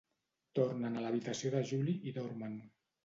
Tornen 0.59 0.97
a 0.97 1.03
l'habitació 1.03 1.53
de 1.57 1.61
Julie 1.73 1.95
i 2.09 2.15
dormen. 2.17 2.57